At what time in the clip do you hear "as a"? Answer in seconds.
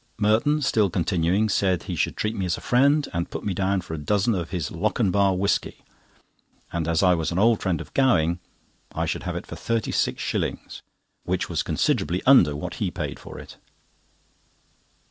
2.47-2.59